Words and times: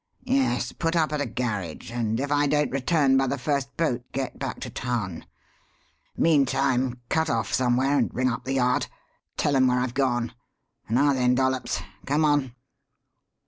"Yes. 0.25 0.71
Put 0.71 0.95
up 0.95 1.13
at 1.13 1.21
a 1.21 1.27
garage; 1.27 1.91
and 1.91 2.19
if 2.19 2.31
I 2.31 2.47
don't 2.47 2.71
return 2.71 3.17
by 3.17 3.27
the 3.27 3.37
first 3.37 3.77
boat, 3.77 4.03
get 4.13 4.39
back 4.39 4.59
to 4.61 4.71
town. 4.71 5.27
Meantime, 6.17 6.99
cut 7.09 7.29
off 7.29 7.53
somewhere 7.53 7.99
and 7.99 8.11
ring 8.11 8.27
up 8.27 8.43
the 8.43 8.53
Yard. 8.53 8.87
Tell 9.37 9.55
'em 9.55 9.67
where 9.67 9.77
I've 9.79 9.93
gone. 9.93 10.33
Now 10.89 11.13
then, 11.13 11.35
Dollops, 11.35 11.83
come 12.07 12.25
on!" 12.25 12.55